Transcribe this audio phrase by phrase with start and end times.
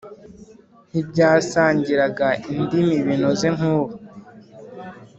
[0.89, 3.95] ntibyasangiraga indimi binoze nk’ubu.